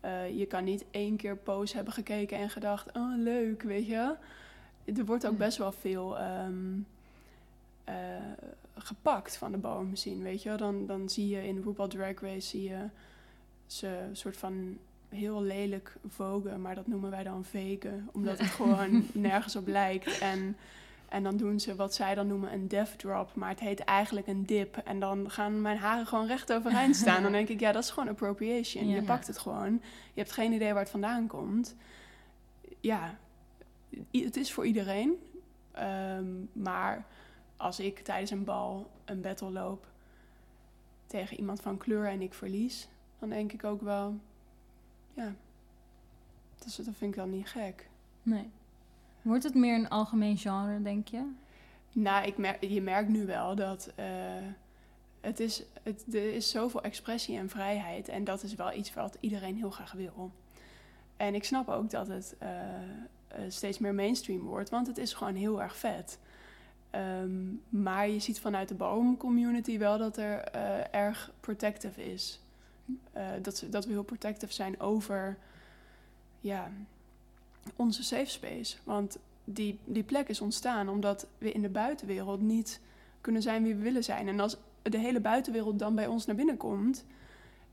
[0.08, 4.14] Eh, je kan niet één keer pose hebben gekeken en gedacht, oh leuk, weet je.
[4.84, 5.38] Er wordt ook Ja.
[5.38, 6.78] best wel veel ehm,
[7.84, 7.94] eh,
[8.74, 10.54] gepakt van de boom zien, weet je.
[10.56, 12.86] Dan, dan zie je in RuPaul Drag Race zie je
[13.66, 18.48] ze een soort van heel lelijk vogen, maar dat noemen wij dan vegen, omdat het
[18.60, 20.18] gewoon nergens op lijkt.
[20.18, 20.56] En,
[21.08, 24.26] en dan doen ze wat zij dan noemen een death drop, maar het heet eigenlijk
[24.26, 24.76] een dip.
[24.76, 27.22] En dan gaan mijn haren gewoon recht overeind staan.
[27.22, 28.88] Dan denk ik, ja, dat is gewoon appropriation.
[28.88, 28.94] Ja.
[28.94, 29.72] Je pakt het gewoon.
[30.14, 31.76] Je hebt geen idee waar het vandaan komt.
[32.80, 33.18] Ja,
[34.10, 35.14] i- het is voor iedereen.
[35.72, 37.04] Ehm, maar
[37.56, 39.86] als ik tijdens een bal een battle loop
[41.06, 44.18] tegen iemand van kleur en ik verlies, dan denk ik ook wel,
[45.14, 45.34] ja,
[46.64, 47.88] dus dat vind ik dan niet gek.
[48.22, 48.50] Nee.
[49.28, 51.30] Wordt het meer een algemeen genre, denk je?
[51.92, 54.06] Nou, ik je merkt nu wel dat eh,
[55.20, 58.08] het is, het, er is zoveel expressie en vrijheid.
[58.08, 60.30] En dat is wel iets wat iedereen heel graag wil.
[61.16, 62.50] En ik snap ook dat het eh,
[63.28, 66.18] eh, steeds meer mainstream wordt, want het is gewoon heel erg vet.
[66.90, 70.52] Ehm, maar je ziet vanuit de boom-community wel dat er
[70.90, 72.40] erg protective is.
[73.42, 75.38] Dat, dat we heel protective zijn over
[76.40, 76.70] ja,
[77.76, 78.76] onze safe space.
[78.84, 82.80] Want die, die plek is ontstaan omdat we in de buitenwereld niet
[83.20, 84.28] kunnen zijn wie we willen zijn.
[84.28, 87.04] En als de hele buitenwereld dan bij ons naar binnen komt.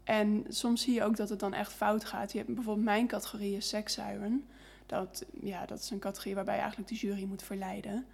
[0.03, 2.31] En soms zie je ook dat het dan echt fout gaat.
[2.31, 4.45] Je hebt bijvoorbeeld mijn categorie is sex siren.
[4.85, 8.05] Dat, ja, dat is een categorie waarbij je eigenlijk de jury moet verleiden.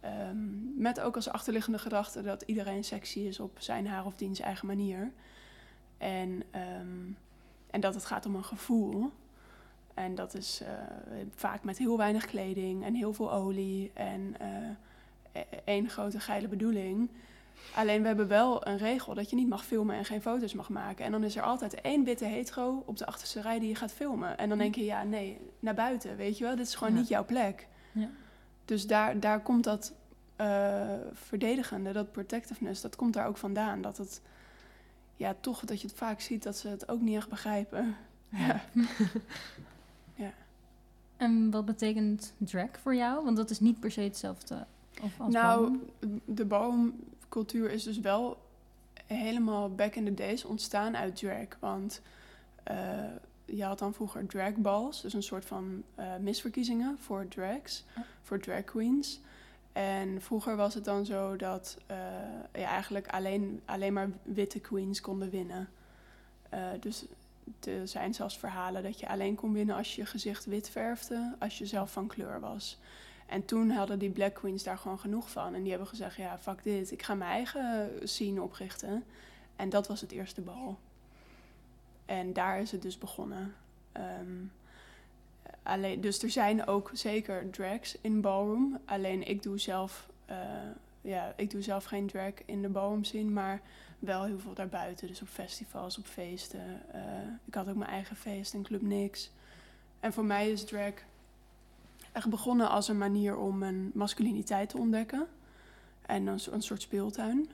[0.00, 4.40] Ehm, met ook als achterliggende gedachte dat iedereen sexy is op zijn, haar of diens
[4.40, 5.12] eigen manier.
[5.98, 7.12] En, ehm,
[7.70, 9.12] en dat het gaat om een gevoel.
[9.94, 10.68] En dat is eh,
[11.34, 14.48] vaak met heel weinig kleding en heel veel olie en eh,
[15.42, 17.10] e- één grote geile bedoeling.
[17.74, 20.68] Alleen we hebben wel een regel dat je niet mag filmen en geen foto's mag
[20.68, 21.04] maken.
[21.04, 23.92] En dan is er altijd één witte hetero op de achterste rij die je gaat
[23.92, 24.38] filmen.
[24.38, 26.56] En dan denk je, ja, nee, naar buiten, weet je wel.
[26.56, 26.98] Dit is gewoon Ja.
[26.98, 27.66] niet jouw plek.
[27.92, 28.08] Ja.
[28.64, 29.92] Dus daar, daar komt dat
[30.36, 33.80] eh, verdedigende, dat protectiveness, dat komt daar ook vandaan.
[33.82, 34.20] Dat het,
[35.16, 37.96] ja, toch dat je het vaak ziet dat ze het ook niet echt begrijpen.
[38.28, 38.60] Ja.
[41.16, 43.24] En wat betekent drag voor jou?
[43.24, 44.66] Want dat is niet per se hetzelfde
[45.18, 46.20] als Nou, boom.
[46.24, 48.42] de boomcultuur is dus wel
[49.06, 51.46] helemaal back in the days ontstaan uit drag.
[51.60, 52.00] Want
[52.62, 52.76] eh,
[53.44, 58.04] je had dan vroeger dragballs, dus een soort van eh, misverkiezingen voor drags, Oh.
[58.22, 59.20] voor drag queens.
[59.72, 61.96] En vroeger was het dan zo dat eh,
[62.52, 65.68] ja, eigenlijk alleen, alleen maar witte queens konden winnen.
[66.80, 67.04] Dus
[67.60, 71.58] er zijn zelfs verhalen dat je alleen kon winnen als je gezicht wit verfde, als
[71.58, 72.78] je zelf van kleur was.
[73.26, 75.54] En toen hadden die Black Queens daar gewoon genoeg van.
[75.54, 76.90] En die hebben gezegd, ja, fuck dit.
[76.90, 79.04] Ik ga mijn eigen scene oprichten.
[79.56, 80.78] En dat was het eerste bal.
[82.04, 83.54] En daar is het dus begonnen.
[83.92, 84.44] Ehm,
[85.62, 88.78] alleen, dus er zijn ook zeker drags in ballroom.
[88.84, 90.36] Alleen ik doe zelf, eh,
[91.00, 93.60] ja, ik doe zelf geen drag in de ballroom scene, maar
[93.98, 95.06] wel heel veel daarbuiten.
[95.06, 96.92] Dus op festivals, op feesten.
[96.92, 97.00] Eh,
[97.44, 99.30] ik had ook mijn eigen feest in Club Nix.
[100.00, 100.92] En voor mij is drag
[102.12, 105.26] echt begonnen als een manier om mijn masculiniteit te ontdekken.
[106.06, 107.50] En een, een soort speeltuin.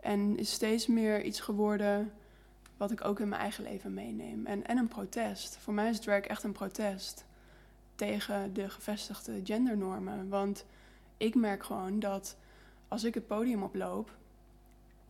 [0.00, 2.12] En is steeds meer iets geworden
[2.76, 4.46] wat ik ook in mijn eigen leven meeneem.
[4.46, 5.56] En, en een protest.
[5.56, 7.24] Voor mij is drag echt een protest
[7.94, 10.28] tegen de gevestigde gendernormen.
[10.28, 10.64] Want
[11.16, 12.36] ik merk gewoon dat
[12.88, 14.16] als ik het podium oploop,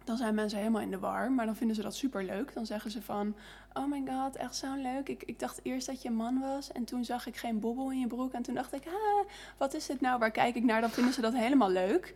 [0.07, 1.33] dan zijn mensen helemaal in de war.
[1.33, 2.55] Maar dan vinden ze dat super leuk.
[2.55, 3.35] Dan zeggen ze van,
[3.73, 5.09] oh my god, echt zo leuk.
[5.09, 7.91] Ik, ik dacht eerst dat je een man was en toen zag ik geen bobbel
[7.91, 8.33] in je broek.
[8.33, 10.19] En toen dacht ik, ah, wat is dit nou?
[10.19, 10.81] Waar kijk ik naar?
[10.81, 12.15] Dan vinden ze dat helemaal leuk.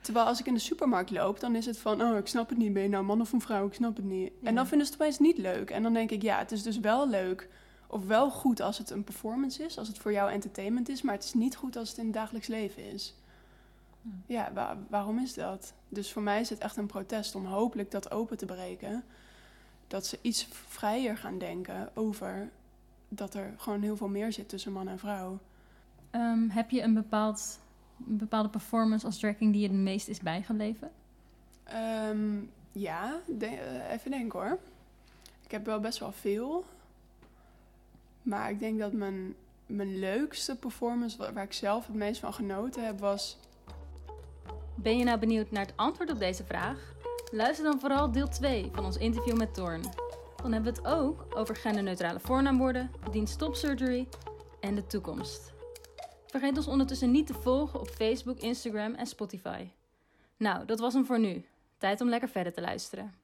[0.00, 2.58] Terwijl als ik in de supermarkt loop, dan is het van, oh, ik snap het
[2.58, 2.72] niet.
[2.72, 3.66] Ben je nou man of een vrouw?
[3.66, 4.32] Ik snap het niet.
[4.42, 5.70] En dan vinden ze het opeens niet leuk.
[5.70, 7.48] En dan denk ik, ja, het is dus wel leuk
[7.86, 11.14] of wel goed als het een performance is, als het voor jou entertainment is, maar
[11.14, 13.14] het is niet goed als het in het dagelijks leven is.
[14.26, 15.72] Ja, wa- waarom is dat?
[15.94, 19.04] Dus voor mij is het echt een protest om hopelijk dat open te breken.
[19.88, 22.50] Dat ze iets vrijer gaan denken over
[23.08, 25.38] dat er gewoon heel veel meer zit tussen man en vrouw.
[26.10, 27.58] Ehm, heb je een, bepaald,
[28.08, 30.90] een bepaalde performance als dragking die je het meest is bijgebleven?
[31.64, 32.40] Ehm,
[32.72, 34.58] ja, de- eh, even denken hoor.
[35.44, 36.64] Ik heb wel best wel veel.
[38.22, 39.34] Maar ik denk dat mijn,
[39.66, 43.38] mijn leukste performance, wa- waar ik zelf het meest van genoten heb, was
[44.82, 46.94] Ben je nou benieuwd naar het antwoord op deze vraag?
[47.30, 49.82] Luister dan vooral deel 2 van ons interview met Thorn.
[50.42, 54.08] Dan hebben we het ook over genderneutrale voornaamwoorden, dienst Stop Surgery
[54.60, 55.52] en de toekomst.
[56.26, 59.68] Vergeet ons ondertussen niet te volgen op Facebook, Instagram en Spotify.
[60.36, 61.44] Nou, dat was hem voor nu.
[61.78, 63.21] Tijd om lekker verder te luisteren.